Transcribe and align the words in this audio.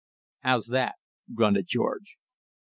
"How's 0.39 0.65
that?" 0.69 0.95
grunted 1.31 1.67
George. 1.67 2.15